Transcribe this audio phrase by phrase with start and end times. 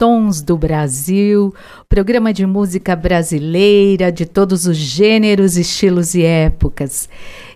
[0.00, 1.54] Tons do Brasil,
[1.86, 7.06] programa de música brasileira de todos os gêneros, estilos e épocas.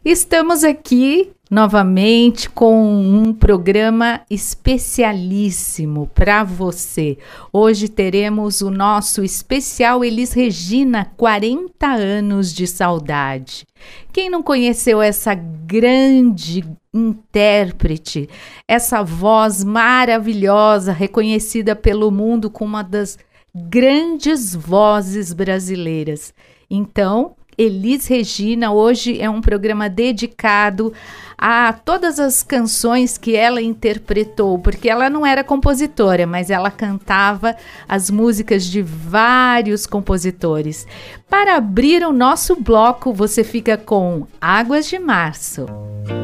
[0.04, 7.16] Estamos aqui novamente com um programa especialíssimo para você.
[7.50, 13.66] Hoje teremos o nosso especial Elis Regina, 40 anos de saudade.
[14.13, 16.63] Quem não conheceu essa grande
[16.94, 18.29] intérprete,
[18.68, 23.18] essa voz maravilhosa, reconhecida pelo mundo como uma das
[23.52, 26.32] grandes vozes brasileiras?
[26.71, 28.72] Então, Elis Regina.
[28.72, 30.93] Hoje é um programa dedicado
[31.36, 37.56] a todas as canções que ela interpretou, porque ela não era compositora, mas ela cantava
[37.88, 40.86] as músicas de vários compositores.
[41.28, 45.66] Para abrir o nosso bloco, você fica com Águas de Março.
[46.08, 46.23] É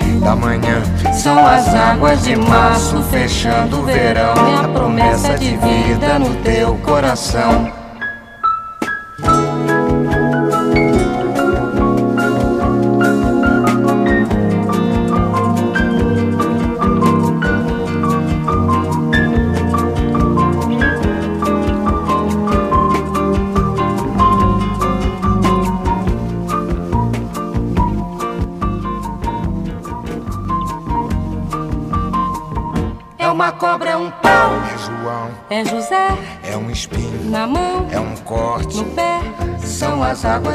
[0.21, 0.81] da manhã.
[1.13, 4.33] São as águas de março fechando o verão.
[4.33, 7.80] É a promessa de vida no teu coração.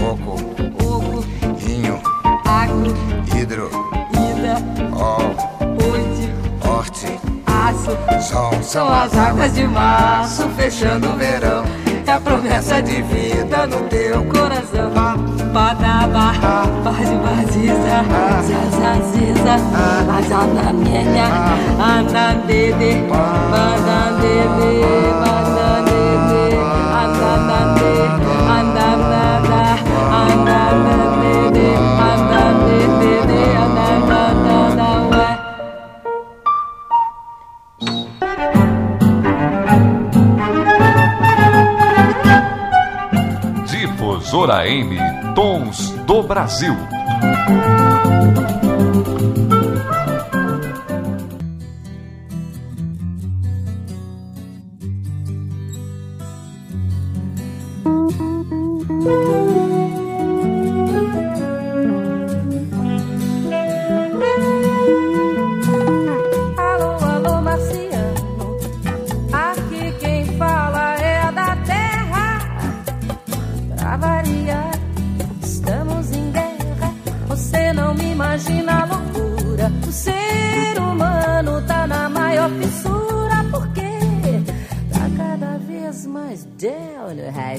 [0.00, 0.36] Coco.
[0.82, 1.24] Oco.
[1.68, 2.00] Inho.
[2.46, 2.94] Agro.
[3.36, 3.70] Hidro.
[4.12, 4.56] Ida.
[4.96, 5.36] Ol.
[5.86, 6.32] Urte.
[6.66, 7.20] Horte.
[7.46, 7.92] Aço.
[8.26, 8.62] Sol.
[8.62, 11.64] São as águas de março fechando o verão.
[12.06, 14.90] É a promessa de vida no teu coração.
[15.52, 16.32] Badaba,
[16.82, 18.04] bade badiza,
[18.48, 19.54] zazaziza,
[20.16, 21.28] azana mienya,
[21.78, 23.02] andandede,
[23.50, 24.70] bandandede,
[44.30, 44.96] Difusora M
[45.34, 46.76] Tons do Brasil.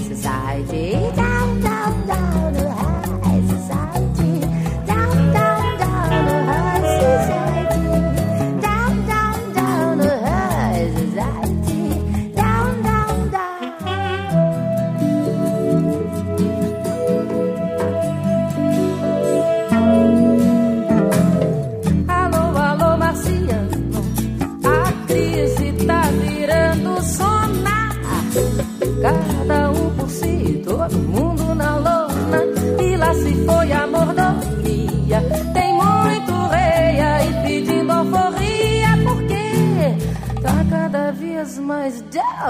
[0.01, 0.91] society.
[1.15, 2.90] Down, down, down.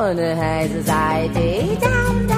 [0.03, 2.30] 我的孩子在迪迦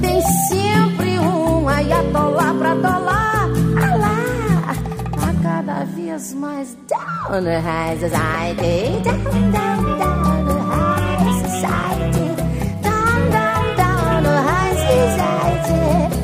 [0.00, 3.48] Tem sempre uma e atolar pra atolar.
[3.92, 4.74] Alá,
[5.12, 9.02] tá cada vez mais down the high society.
[9.04, 12.34] Down, down, down the high society.
[12.82, 16.19] Down, down, down the high society.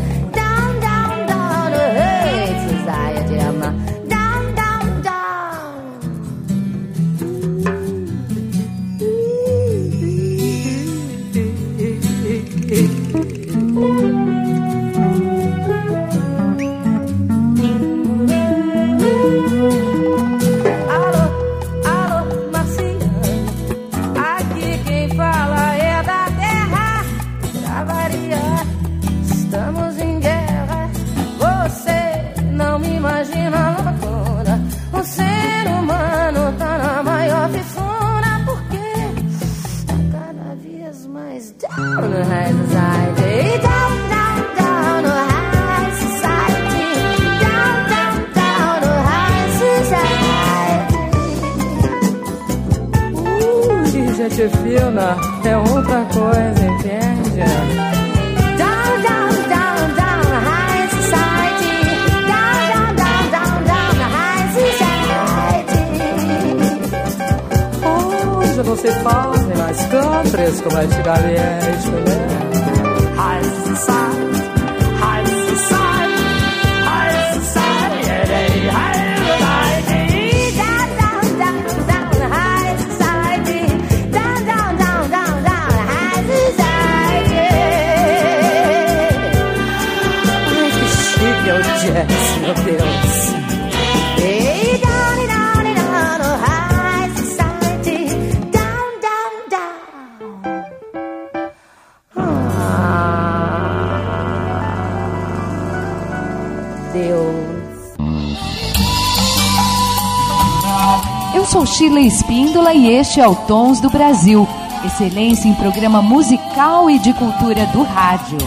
[112.99, 114.49] Este é o Tons do Brasil,
[114.83, 118.39] excelência em programa musical e de cultura do rádio.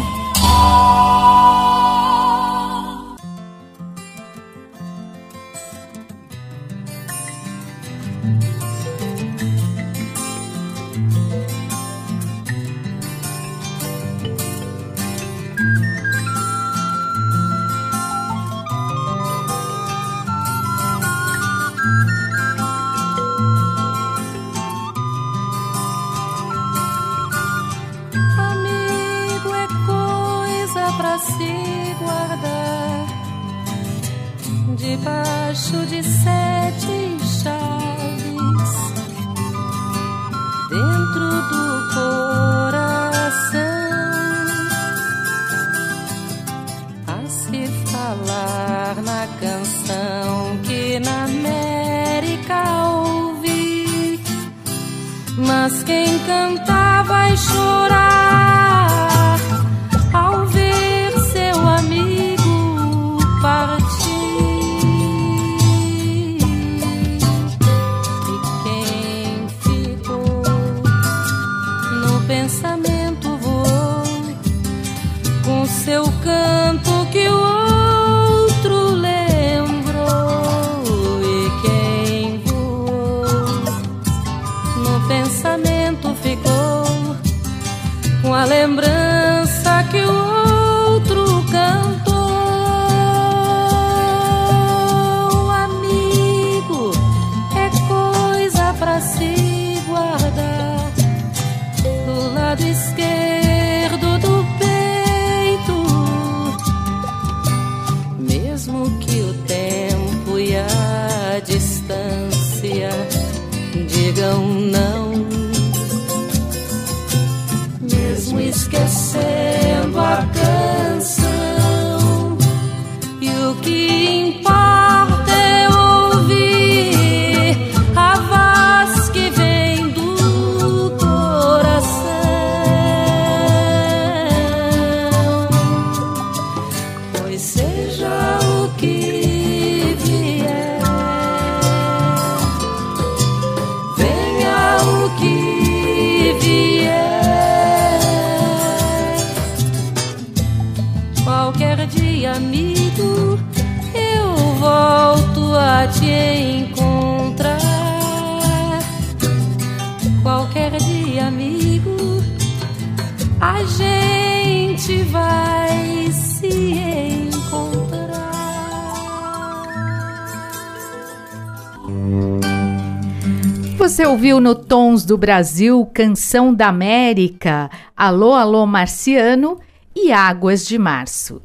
[175.09, 179.59] Do Brasil Canção da América, Alô, Alô Marciano
[179.95, 181.41] e Águas de Março.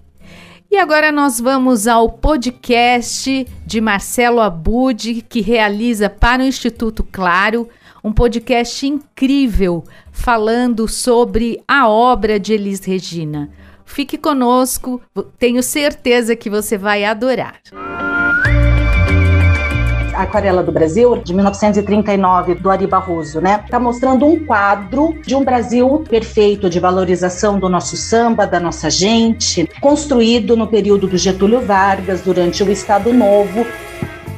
[0.70, 7.66] E agora nós vamos ao podcast de Marcelo Abud, que realiza para o Instituto Claro
[8.04, 13.48] um podcast incrível falando sobre a obra de Elis Regina.
[13.86, 15.00] Fique conosco,
[15.38, 17.62] tenho certeza que você vai adorar.
[20.16, 23.64] Aquarela do Brasil, de 1939, do Ari Barroso, né?
[23.68, 28.90] Tá mostrando um quadro de um Brasil perfeito, de valorização do nosso samba, da nossa
[28.90, 33.66] gente, construído no período do Getúlio Vargas, durante o Estado Novo,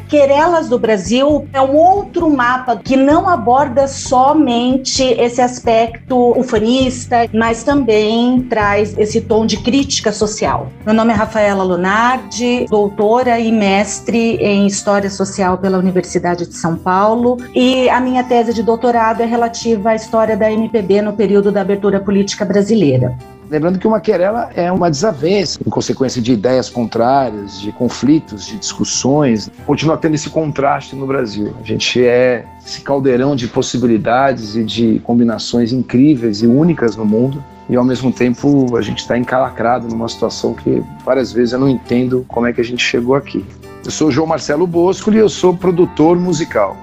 [0.08, 7.64] Querelas do Brasil é um outro mapa que não aborda somente esse aspecto ufanista, mas
[7.64, 10.70] também traz esse tom de crítica social.
[10.84, 16.76] Meu nome é Rafaela Lunardi, doutora e mestre em História Social pela Universidade de São
[16.76, 21.50] Paulo, e a minha tese de doutorado é relativa à história da MPB no período
[21.50, 23.16] da abertura política brasileira.
[23.48, 28.56] Lembrando que uma querela é uma desavença, em consequência de ideias contrárias, de conflitos, de
[28.56, 29.50] discussões.
[29.64, 31.54] Continua tendo esse contraste no Brasil.
[31.60, 37.42] A gente é esse caldeirão de possibilidades e de combinações incríveis e únicas no mundo.
[37.68, 41.68] E ao mesmo tempo a gente está encalacrado numa situação que várias vezes eu não
[41.68, 43.44] entendo como é que a gente chegou aqui.
[43.84, 46.76] Eu sou João Marcelo Bosco e eu sou produtor musical.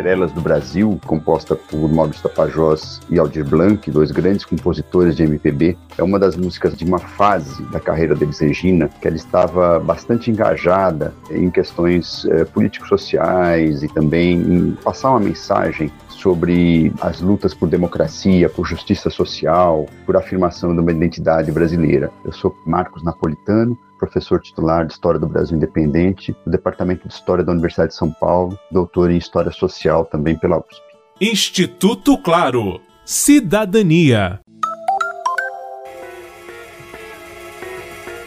[0.00, 5.76] Querelas do Brasil, composta por Maurício Tapajós e Aldir Blanc, dois grandes compositores de MPB,
[5.98, 10.30] é uma das músicas de uma fase da carreira deles, Regina, que ela estava bastante
[10.30, 17.68] engajada em questões eh, políticos-sociais e também em passar uma mensagem sobre as lutas por
[17.68, 22.10] democracia, por justiça social, por afirmação de uma identidade brasileira.
[22.24, 27.44] Eu sou Marcos Napolitano, professor titular de História do Brasil Independente, do Departamento de História
[27.44, 30.82] da Universidade de São Paulo, doutor em História Social também pela USP.
[31.20, 32.80] Instituto Claro.
[33.04, 34.40] Cidadania.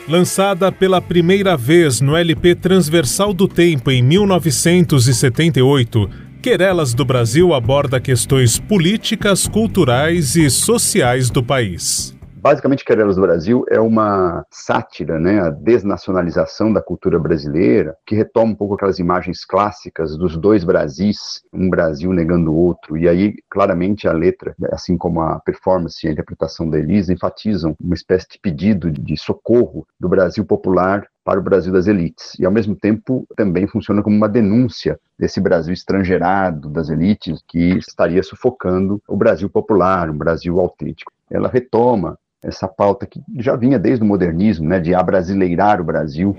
[0.07, 6.09] Lançada pela primeira vez no LP Transversal do Tempo em 1978,
[6.43, 12.13] Querelas do Brasil aborda questões políticas, culturais e sociais do país.
[12.35, 18.51] Basicamente, Querelas do Brasil é uma sátira, né, a desnacionalização da cultura brasileira, que retoma
[18.51, 22.97] um pouco aquelas imagens clássicas dos dois Brasis, um Brasil negando o outro.
[22.97, 27.73] E aí, claramente, a letra, assim como a performance e a interpretação da Elisa, enfatizam
[27.81, 32.33] uma espécie de pedido de socorro do Brasil popular para o Brasil das elites.
[32.39, 37.77] E, ao mesmo tempo, também funciona como uma denúncia desse Brasil estrangeirado das elites que
[37.77, 41.11] estaria sufocando o Brasil popular, um Brasil autêntico.
[41.31, 46.35] Ela retoma essa pauta que já vinha desde o modernismo, né, de abrasileirar o Brasil.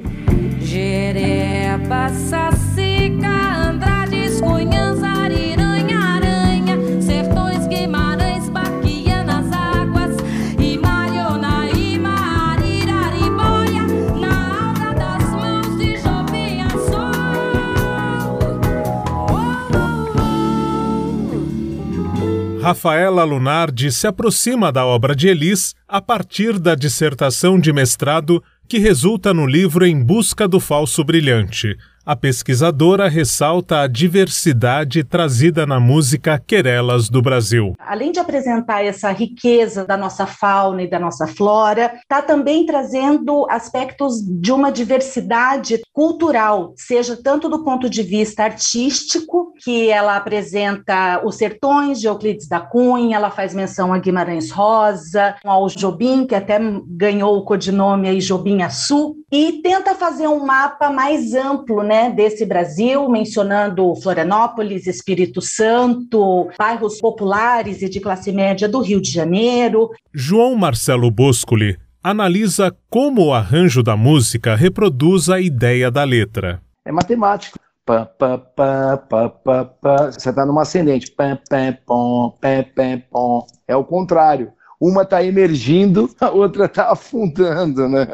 [22.64, 28.78] Rafaela Lunardi se aproxima da obra de Elis a partir da dissertação de mestrado que
[28.78, 31.76] resulta no livro Em Busca do Falso Brilhante.
[32.06, 37.72] A pesquisadora ressalta a diversidade trazida na música Querelas do Brasil.
[37.78, 43.46] Além de apresentar essa riqueza da nossa fauna e da nossa flora, está também trazendo
[43.48, 51.22] aspectos de uma diversidade cultural, seja tanto do ponto de vista artístico, que ela apresenta
[51.24, 56.34] os sertões de Euclides da Cunha, ela faz menção a Guimarães Rosa, ao Jobim, que
[56.34, 62.08] até ganhou o codinome aí Jobim Açu, e tenta fazer um mapa mais amplo, né?
[62.08, 69.10] desse Brasil, mencionando Florianópolis, Espírito Santo, bairros populares e de classe média do Rio de
[69.10, 69.90] Janeiro.
[70.12, 76.62] João Marcelo Boscoli analisa como o arranjo da música reproduz a ideia da letra.
[76.84, 77.58] É matemático.
[77.84, 80.12] Pá, pá, pá, pá, pá, pá.
[80.12, 81.10] Você está numa ascendente.
[81.10, 83.44] Pá, pá, pom, pá, pá, pom.
[83.66, 84.52] É o contrário
[84.88, 88.06] uma está emergindo, a outra está afundando, né?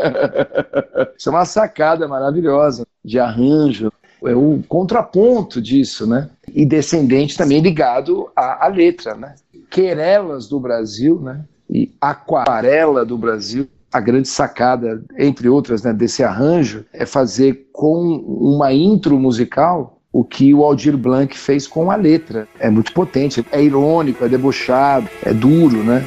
[1.18, 3.92] Isso é uma sacada maravilhosa de arranjo.
[4.24, 6.28] É o contraponto disso, né?
[6.54, 9.34] E descendente também ligado à, à letra, né?
[9.70, 11.44] Querelas do Brasil, né?
[11.68, 18.16] E aquarela do Brasil A grande sacada, entre outras, né, desse arranjo é fazer com
[18.24, 22.46] uma intro musical o que o Aldir Blanc fez com a letra.
[22.58, 26.04] É muito potente, é irônico, é debochado, é duro, né?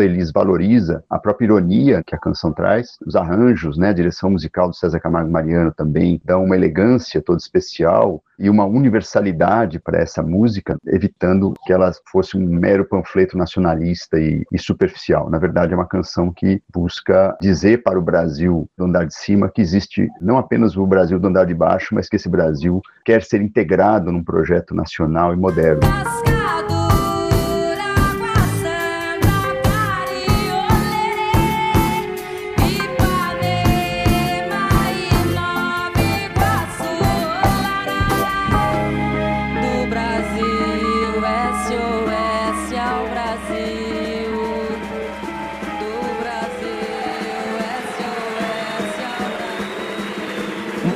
[0.00, 4.30] Da Elis valoriza a própria ironia que a canção traz, os arranjos, né, a direção
[4.30, 9.98] musical do César Camargo Mariano também dá uma elegância toda especial e uma universalidade para
[9.98, 15.28] essa música, evitando que ela fosse um mero panfleto nacionalista e, e superficial.
[15.28, 19.50] Na verdade, é uma canção que busca dizer para o Brasil do andar de cima
[19.50, 23.22] que existe não apenas o Brasil do andar de baixo, mas que esse Brasil quer
[23.22, 25.82] ser integrado num projeto nacional e moderno.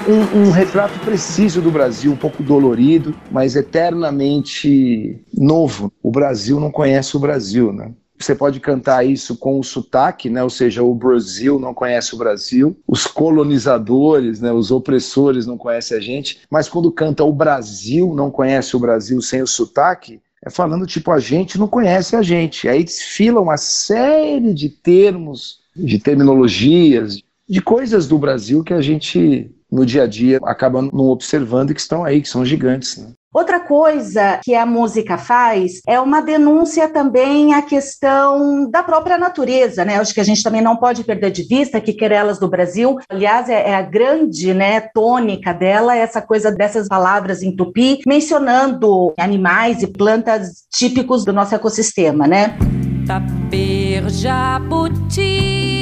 [0.09, 5.93] Um, um, retrato preciso do Brasil, um pouco dolorido, mas eternamente novo.
[6.03, 7.93] O Brasil não conhece o Brasil, né?
[8.19, 10.43] Você pode cantar isso com o sotaque, né?
[10.43, 14.53] ou seja, o Brasil não conhece o Brasil, os colonizadores, né?
[14.53, 19.21] os opressores não conhecem a gente, mas quando canta o Brasil não conhece o Brasil
[19.21, 22.69] sem o sotaque, é falando tipo a gente não conhece a gente.
[22.69, 29.54] Aí desfila uma série de termos, de terminologias, de coisas do Brasil que a gente
[29.75, 32.97] no dia a dia acabam não observando e que estão aí, que são gigantes.
[32.97, 33.09] Né?
[33.35, 39.85] Outra coisa que a música faz é uma denúncia também à questão da própria natureza,
[39.85, 39.99] né?
[39.99, 43.49] Acho que a gente também não pode perder de vista que Querelas do Brasil, aliás,
[43.49, 49.83] é, é a grande né, tônica dela, essa coisa dessas palavras em tupi, mencionando animais
[49.83, 52.57] e plantas típicos do nosso ecossistema, né?
[53.05, 55.75] Taper, jabuti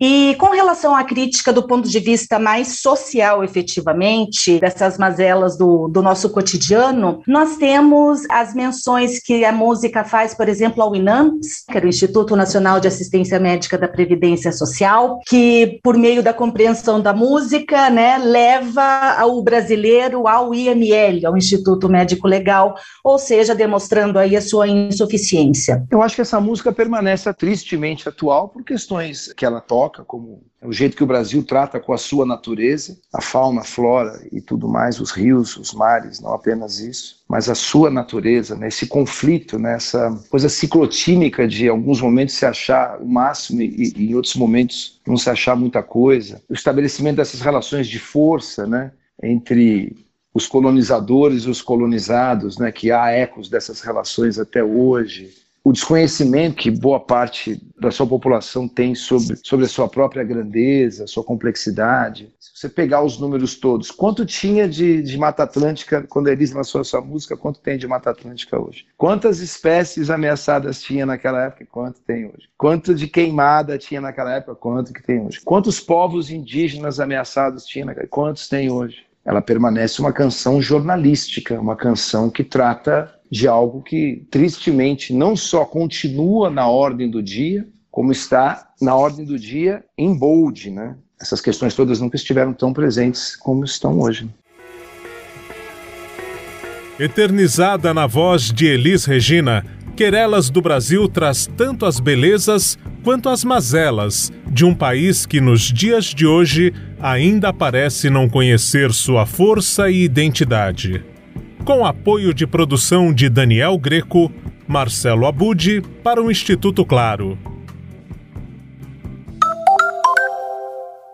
[0.00, 5.88] E com relação à crítica do ponto de vista mais social, efetivamente, dessas mazelas do,
[5.88, 11.64] do nosso cotidiano, nós temos as menções que a música faz, por exemplo, ao INAMPS,
[11.70, 16.32] que era o Instituto Nacional de Assistência Médica da Previdência Social, que, por meio da
[16.32, 23.54] compreensão da música, né, leva o brasileiro ao IML, ao Instituto Médico Legal, ou seja,
[23.54, 25.84] demonstrando aí a sua insuficiência.
[25.90, 30.72] Eu acho que essa música permanece tristemente atual por questões que ela toca como o
[30.72, 34.68] jeito que o Brasil trata com a sua natureza, a fauna, a flora e tudo
[34.68, 39.58] mais, os rios, os mares, não apenas isso, mas a sua natureza, né, esse conflito,
[39.58, 44.14] né, essa coisa ciclotímica de em alguns momentos se achar o máximo e, e em
[44.14, 49.96] outros momentos não se achar muita coisa, o estabelecimento dessas relações de força, né, entre
[50.32, 55.30] os colonizadores e os colonizados, né, que há ecos dessas relações até hoje,
[55.62, 61.06] o desconhecimento que boa parte da sua população tem sobre, sobre a sua própria grandeza,
[61.06, 62.32] sua complexidade.
[62.40, 66.52] Se você pegar os números todos, quanto tinha de, de Mata Atlântica quando a Elis
[66.52, 68.86] lançou a sua música, quanto tem de Mata Atlântica hoje?
[68.96, 72.48] Quantas espécies ameaçadas tinha naquela época quanto tem hoje?
[72.56, 75.40] Quanto de queimada tinha naquela época, quanto que tem hoje?
[75.44, 79.04] Quantos povos indígenas ameaçados tinha naquela quantos tem hoje?
[79.24, 85.64] Ela permanece uma canção jornalística, uma canção que trata de algo que, tristemente, não só
[85.64, 90.96] continua na ordem do dia, como está na ordem do dia em bold, né?
[91.20, 94.28] Essas questões todas nunca estiveram tão presentes como estão hoje.
[96.98, 99.64] Eternizada na voz de Elis Regina,
[99.96, 105.62] Querelas do Brasil traz tanto as belezas quanto as mazelas de um país que nos
[105.72, 111.04] dias de hoje ainda parece não conhecer sua força e identidade
[111.64, 114.30] com apoio de produção de Daniel Greco,
[114.66, 117.38] Marcelo Abud para o Instituto Claro.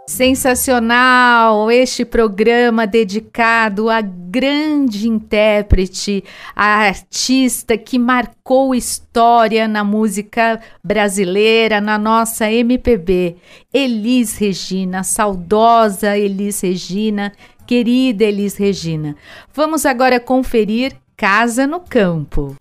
[0.09, 1.71] Sensacional!
[1.71, 6.23] Este programa dedicado à grande intérprete,
[6.55, 13.37] a artista que marcou história na música brasileira, na nossa MPB,
[13.75, 17.33] Elis Regina, saudosa Elis Regina,
[17.67, 19.17] querida Elis Regina.
[19.55, 22.57] Vamos agora conferir Casa no Campo.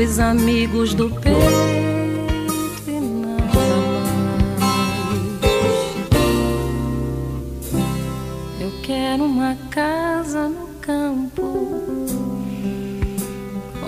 [0.00, 1.36] Dos amigos do peito
[8.82, 11.42] quero uma casa no campo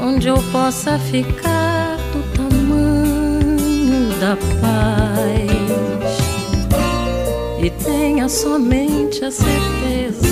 [0.03, 5.51] onde eu possa ficar do tamanho da paz
[7.59, 10.27] e tenha somente a certeza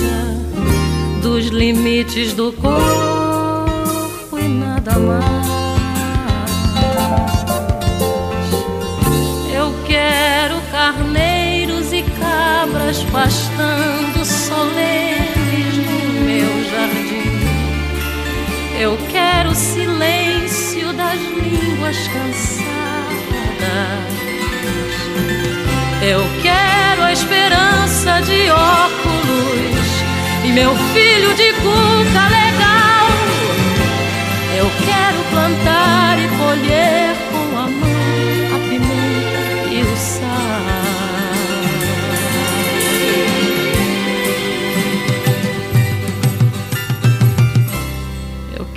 [1.23, 5.60] dos limites do corpo e nada mais.
[9.53, 17.31] Eu quero carneiros e cabras pastando solenes no meu jardim.
[18.79, 22.71] Eu quero o silêncio das línguas cansadas.
[26.01, 29.87] Eu quero a esperança de óculos
[30.43, 32.80] e meu filho de cuca legal.
[34.71, 40.51] Eu quero plantar e colher com a mão a pimenta e o sal.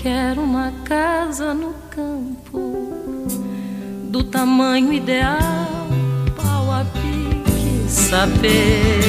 [0.05, 3.27] quero uma casa no campo
[4.11, 5.89] do tamanho ideal,
[6.37, 9.01] pau a pique, saber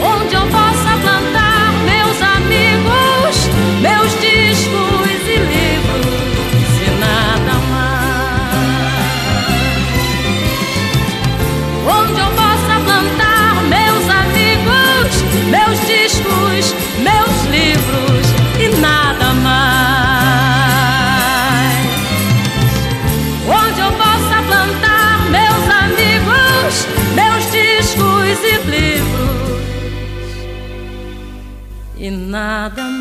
[0.00, 6.06] onde eu possa plantar meus amigos, meus discos e livros
[6.80, 8.14] e nada mais.
[11.88, 18.26] Onde eu possa plantar meus amigos, meus discos, meus livros
[18.60, 19.66] e nada mais.
[23.48, 26.86] Onde eu possa plantar meus amigos,
[27.16, 29.26] meus discos e livros
[31.98, 32.95] e nada mais.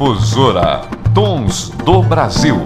[0.00, 0.80] Difusora
[1.14, 2.56] Tons do Brasil.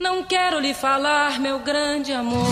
[0.00, 2.50] Não quero lhe falar, meu grande amor,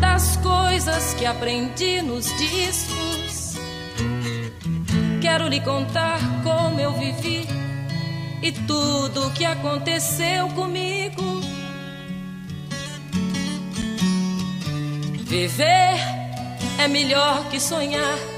[0.00, 3.54] das coisas que aprendi nos discos.
[5.22, 7.46] Quero lhe contar como eu vivi
[8.42, 11.40] e tudo o que aconteceu comigo.
[15.24, 15.94] Viver
[16.80, 18.37] é melhor que sonhar.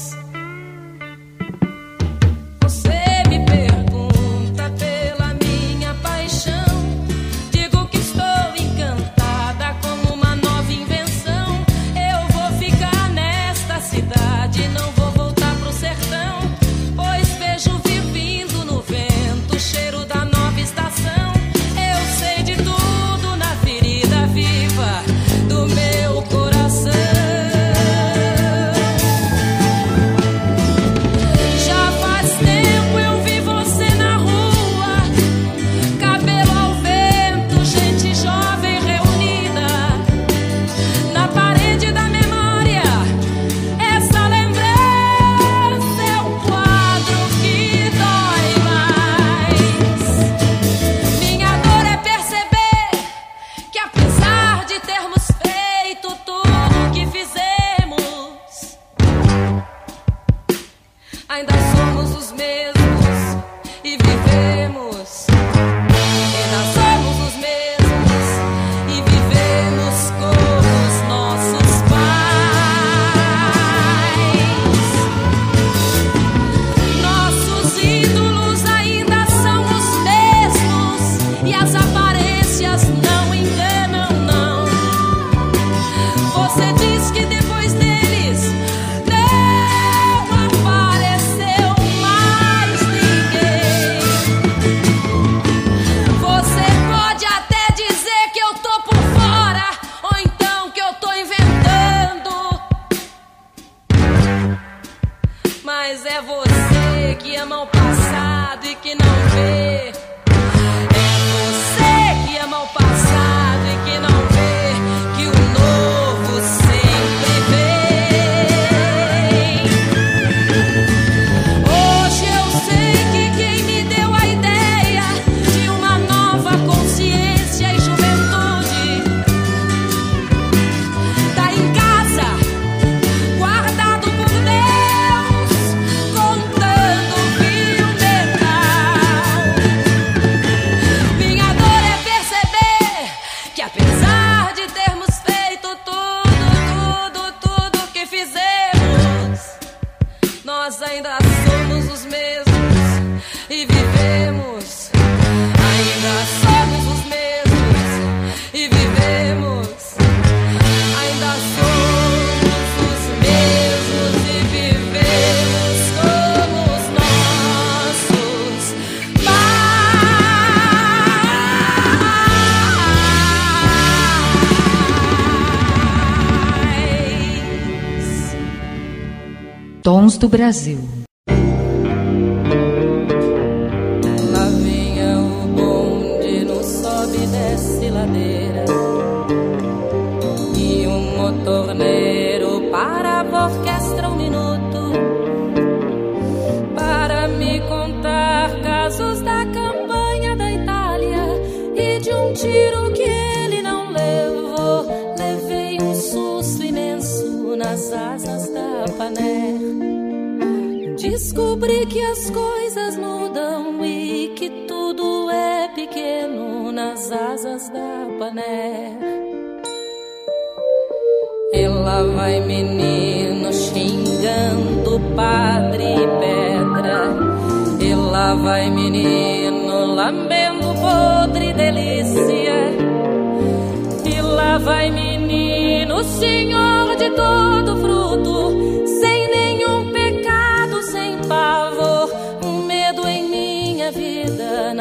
[180.21, 181.00] do Brasil.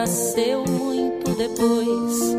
[0.00, 2.34] nasceu muito depois.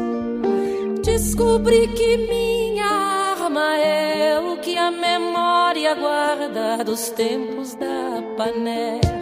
[1.04, 9.21] Descobri que minha arma é o que a memória guarda dos tempos da panela.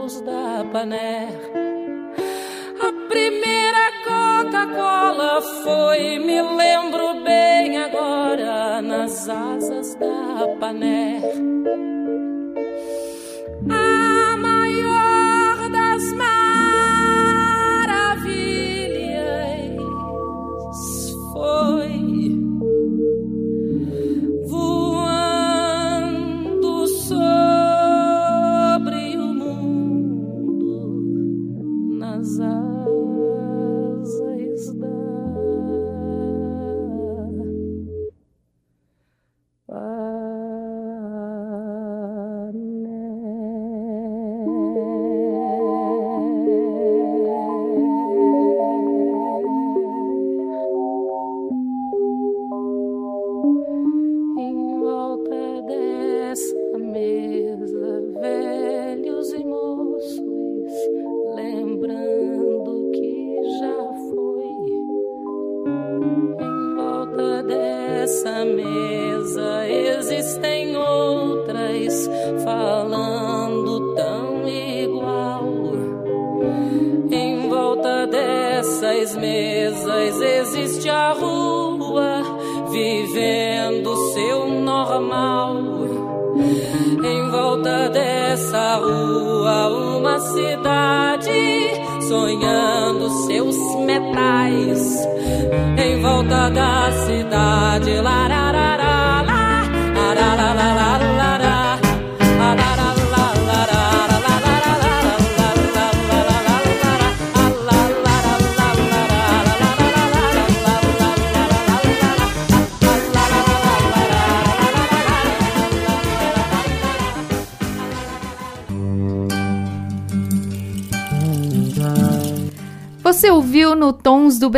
[0.00, 1.28] copos da Paner.
[2.80, 11.22] A primeira Coca-Cola foi, me lembro bem agora, nas asas da Paner.
[13.70, 14.09] Ah,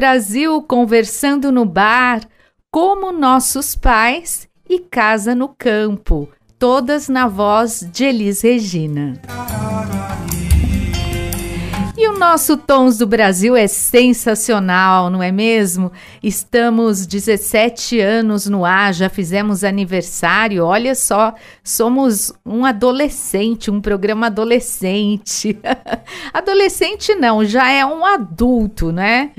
[0.02, 2.22] Brasil conversando no bar
[2.72, 9.22] como nossos pais e Casa no Campo, todas na voz de Elis Regina.
[11.96, 15.92] E o nosso Tons do Brasil é sensacional, não é mesmo?
[16.20, 20.64] Estamos 17 anos no ar, já fizemos aniversário.
[20.64, 25.56] Olha só, somos um adolescente, um programa adolescente.
[26.34, 29.30] adolescente não, já é um adulto, né?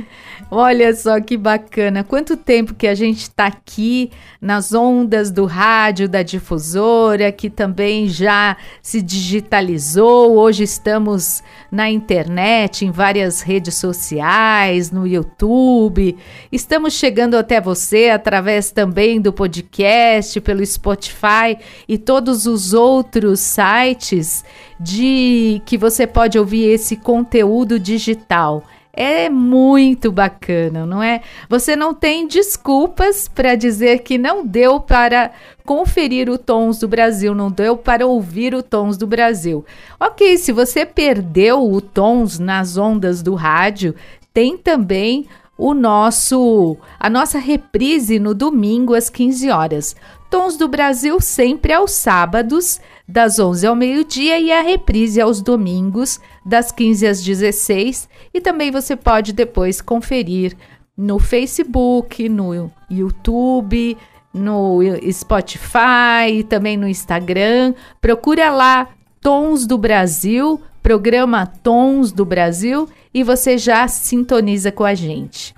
[0.56, 2.04] Olha só que bacana.
[2.04, 8.08] Quanto tempo que a gente está aqui nas ondas do rádio da difusora, que também
[8.08, 10.38] já se digitalizou.
[10.38, 16.16] Hoje estamos na internet, em várias redes sociais, no YouTube.
[16.52, 21.58] Estamos chegando até você através também do podcast, pelo Spotify
[21.88, 24.46] e todos os outros sites
[24.80, 28.64] de que você pode ouvir esse conteúdo digital.
[28.96, 31.22] É muito bacana, não é?
[31.50, 35.32] Você não tem desculpas para dizer que não deu para
[35.66, 39.66] conferir o Tons do Brasil, não deu para ouvir o Tons do Brasil.
[40.00, 43.96] Ok, se você perdeu o Tons nas ondas do rádio,
[44.32, 45.28] tem também
[45.58, 49.96] o nosso a nossa reprise no domingo às 15 horas.
[50.30, 56.20] Tons do Brasil sempre aos sábados, das 11 ao meio-dia e a reprise aos domingos,
[56.46, 58.10] das 15 às 16.
[58.34, 60.58] E também você pode depois conferir
[60.98, 63.98] no Facebook, no YouTube,
[64.34, 64.80] no
[65.12, 67.74] Spotify também no Instagram.
[68.02, 68.90] Procura lá
[69.22, 75.54] Tons do Brasil, programa Tons do Brasil e você já sintoniza com a gente.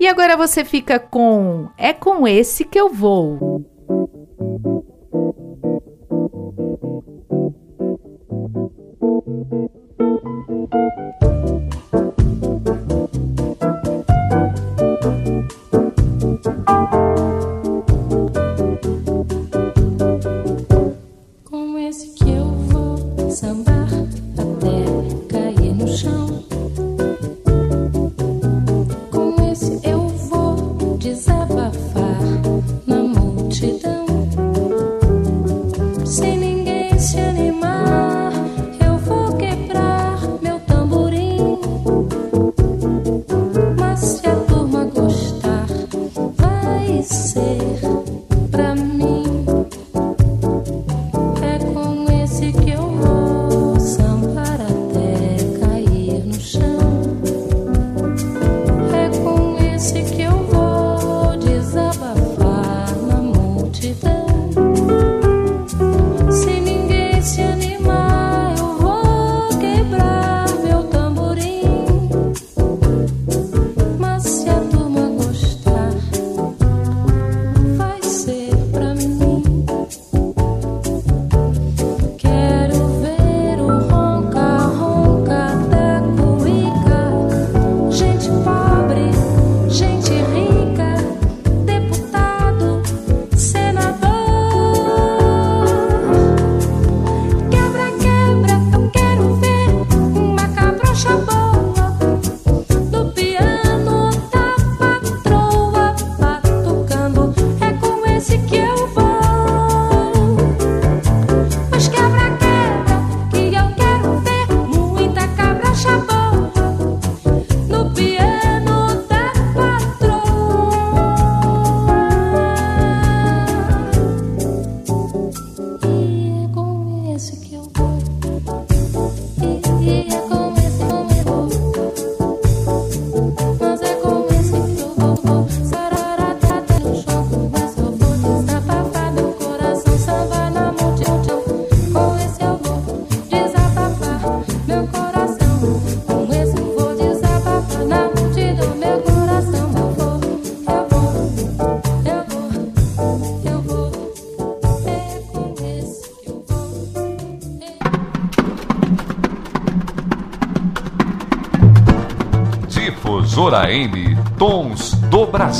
[0.00, 3.64] E agora você fica com É com esse que eu vou.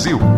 [0.06, 0.35] Brasil.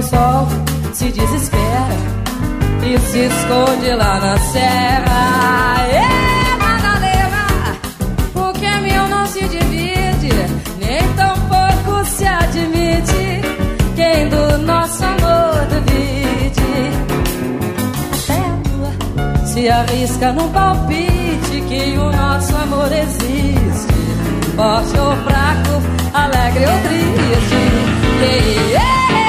[0.00, 0.48] O sol
[0.94, 1.94] se desespera
[2.82, 5.76] e se esconde lá na serra.
[5.92, 7.46] Ê, Madalena,
[8.34, 10.32] o que é meu não se divide,
[10.78, 13.42] nem tão pouco se admite.
[13.94, 16.92] Quem do nosso amor duvide,
[18.14, 23.92] até a lua se arrisca num palpite que o nosso amor existe.
[24.56, 25.82] Forte ou fraco,
[26.14, 27.20] alegre ou triste.
[28.22, 29.16] Yeah, yeah.
[29.16, 29.19] É?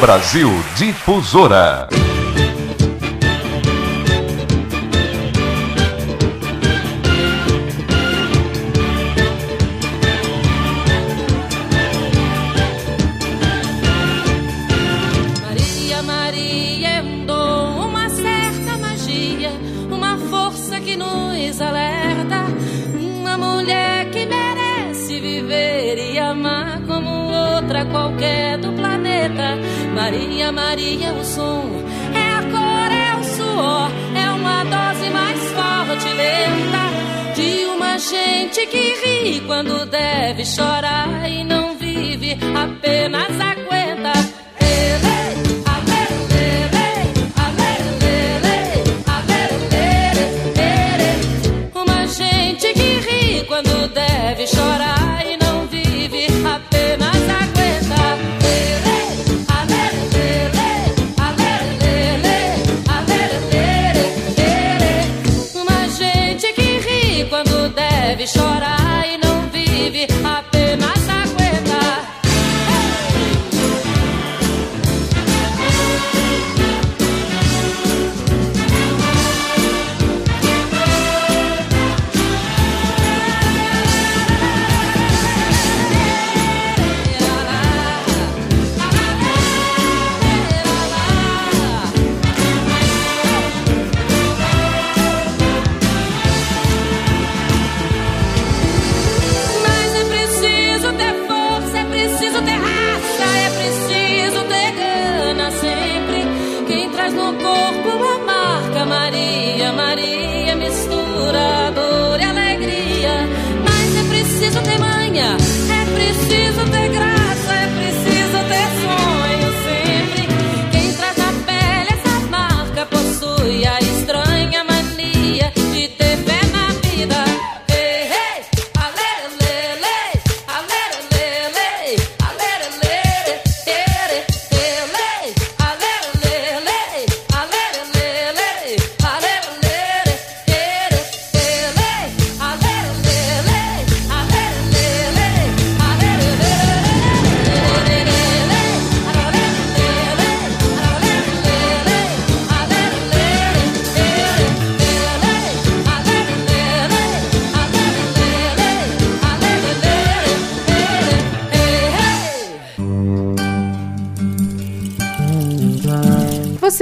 [0.00, 2.07] Brasil Difusora.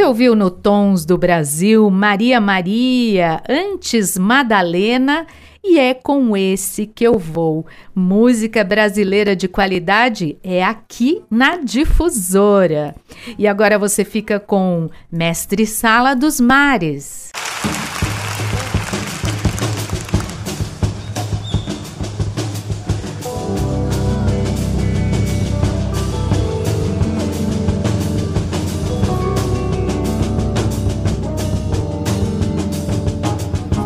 [0.07, 5.27] Ouviu no Tons do Brasil Maria Maria, antes Madalena,
[5.65, 7.67] e é com esse que eu vou.
[7.93, 12.95] Música brasileira de qualidade é aqui na Difusora.
[13.37, 17.33] E agora você fica com Mestre Sala dos Mares.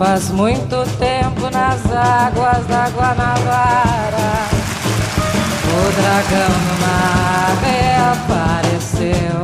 [0.01, 4.48] Faz muito tempo nas águas da Guanabara.
[5.68, 9.42] O dragão no mar reapareceu.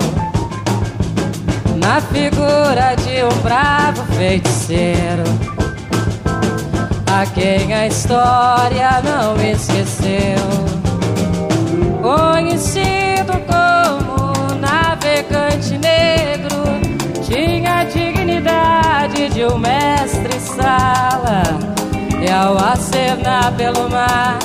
[1.76, 5.24] Na figura de um bravo feiticeiro
[7.06, 10.40] A quem a história não esqueceu.
[12.00, 16.64] Conhecido como navegante negro
[17.26, 19.75] Tinha dignidade de um mestre
[22.46, 24.38] ao acenar pelo mar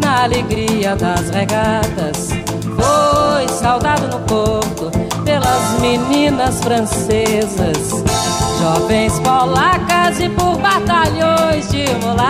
[0.00, 2.28] na alegria das regatas
[2.76, 4.92] foi saudado no porto
[5.24, 8.04] pelas meninas francesas
[8.60, 12.28] jovens polacas e por batalhões de mulatas.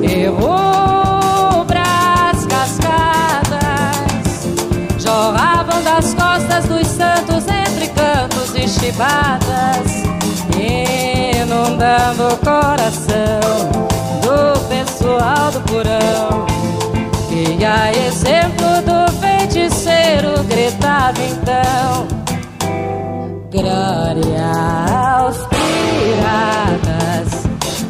[0.00, 4.46] E rubras cascadas
[4.98, 10.21] jorravam das costas dos santos entre cantos e chibadas
[11.42, 13.40] inundando o coração
[14.22, 16.46] do pessoal do porão.
[17.30, 22.06] E a exemplo do feiticeiro gritava então:
[23.50, 24.52] Glória
[25.18, 27.28] aos piratas,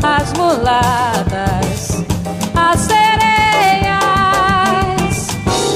[0.03, 2.03] às mulatas,
[2.55, 3.93] às sereias,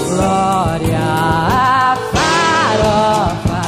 [0.09, 3.64] glória à farofa,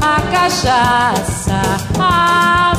[0.00, 1.60] à cachaça,
[1.98, 2.69] às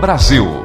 [0.00, 0.57] Brasil.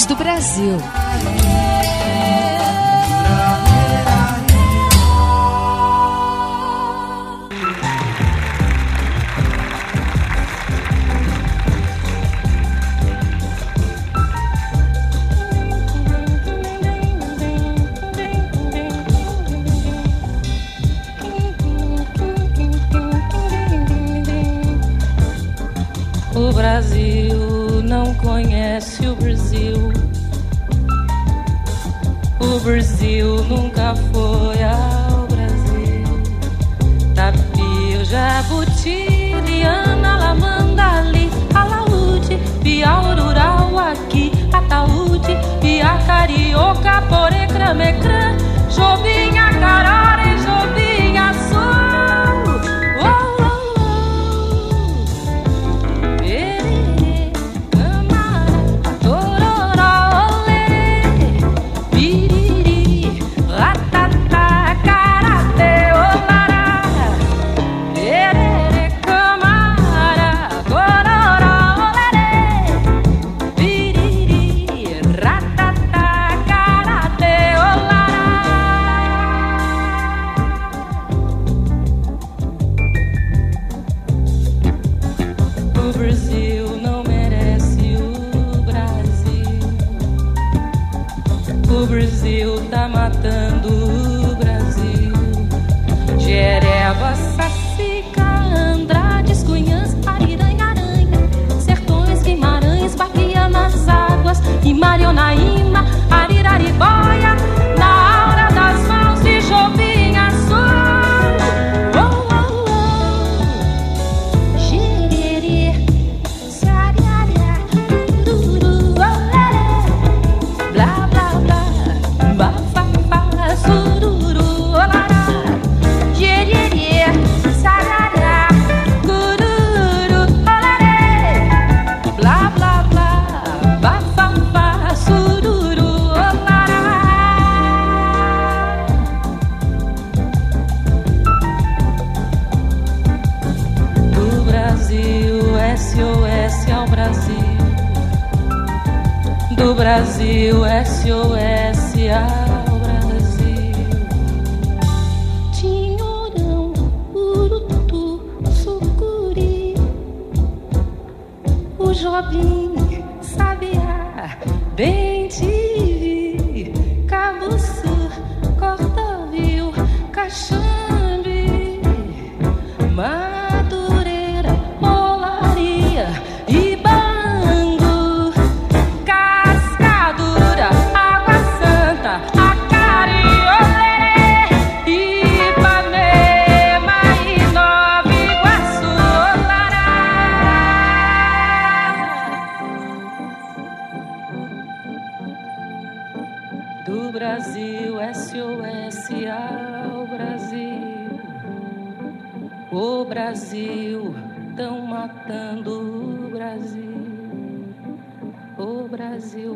[0.00, 0.16] Tons do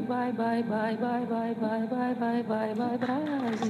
[0.05, 3.69] bye, bye, bye, bye, bye, bye, bye, bye, bye, bye, Brasil.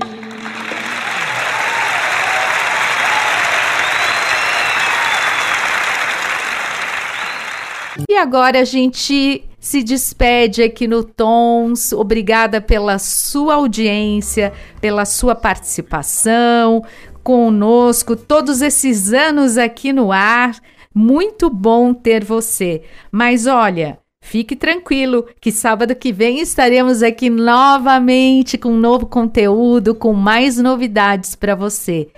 [8.08, 11.92] E agora a gente se despede aqui no Tons.
[11.92, 16.84] Obrigada pela sua audiência, pela sua participação
[17.22, 20.56] conosco todos esses anos aqui no ar.
[20.94, 22.82] Muito bom ter você.
[23.10, 30.14] Mas olha, fique tranquilo que sábado que vem estaremos aqui novamente com novo conteúdo, com
[30.14, 32.08] mais novidades para você.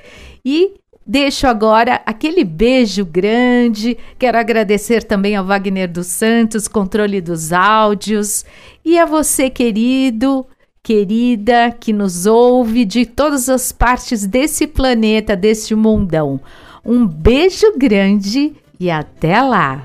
[0.44, 0.74] E
[1.09, 3.96] Deixo agora aquele beijo grande.
[4.18, 8.44] Quero agradecer também ao Wagner dos Santos, controle dos áudios,
[8.84, 10.44] e a você, querido,
[10.82, 16.40] querida, que nos ouve de todas as partes desse planeta, desse mundão.
[16.84, 19.84] Um beijo grande e até lá!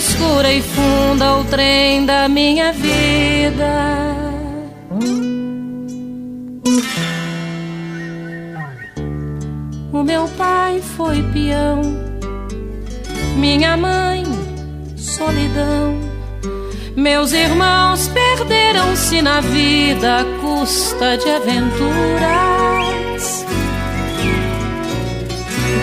[0.00, 4.16] escura e funda o trem da minha vida.
[9.92, 11.82] O meu pai foi peão,
[13.36, 14.24] minha mãe,
[14.96, 16.00] solidão.
[16.96, 21.60] Meus irmãos perderam-se na vida à custa de aventuras.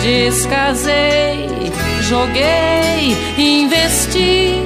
[0.02, 1.48] Descasei,
[2.08, 4.62] joguei, investi,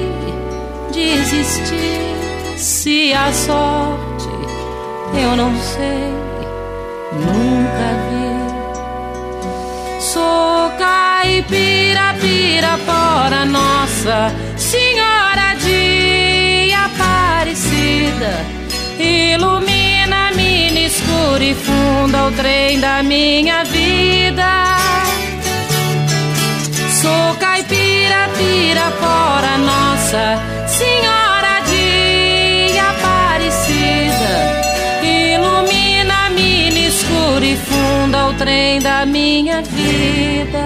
[0.93, 1.99] desisti.
[2.55, 4.29] Se a sorte
[5.13, 6.13] eu não sei,
[7.11, 8.31] nunca vi.
[10.01, 18.33] Sou caipira, pirapora, nossa Senhora de Aparecida.
[18.97, 24.23] Ilumina mina escura e funda o trem da minha vida.
[27.03, 30.39] Sou caipira, pirapora, nossa
[30.69, 34.31] Senhora de Aparecida.
[35.03, 40.63] Ilumina mina escura e funda o trem da minha vida.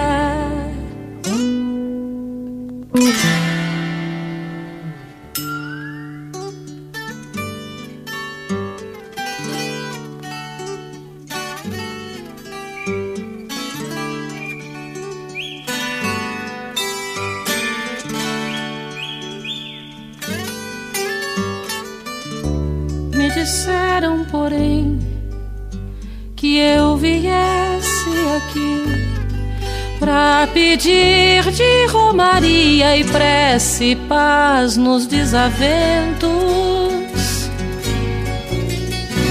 [30.78, 36.30] Pedir de romaria e prece paz nos desaventos.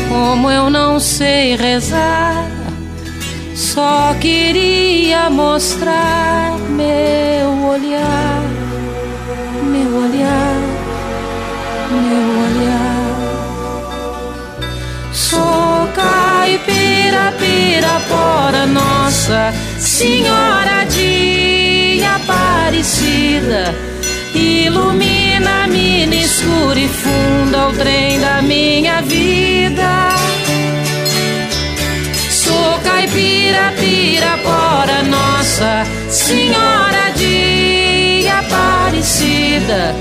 [0.09, 2.45] Como eu não sei rezar,
[3.55, 8.41] Só queria mostrar meu olhar,
[9.63, 10.55] meu olhar,
[11.91, 12.97] meu olhar.
[15.13, 21.36] Sou caipira, pirapora, Nossa Senhora de
[22.27, 23.73] Aparecida.
[24.35, 30.09] Ilumina-me no escuro e funda o trem da minha vida.
[32.29, 39.95] Sou caipira, pirapora, Nossa Senhora de Aparecida.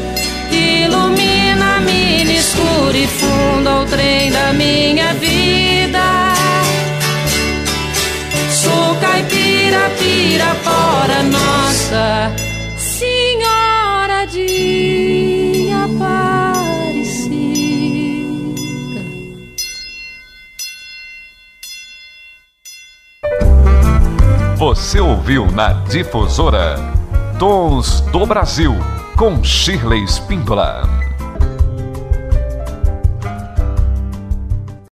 [0.51, 6.26] Ilumina-me no escuro e funda o trem da minha vida.
[9.67, 12.33] Caipira, pirapora, Nossa
[12.79, 17.37] Senhora de Aparecida.
[24.57, 26.77] Você ouviu na Difusora
[27.39, 28.75] Tons do Brasil
[29.17, 30.96] com Shirley Spindola.